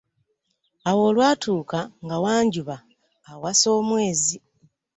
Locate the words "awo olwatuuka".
0.89-1.79